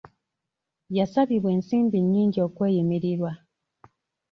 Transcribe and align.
Yasabibwa 0.97 1.49
ensimbi 1.55 1.97
nnyingi 2.01 2.39
okweyimirirwa. 2.47 3.31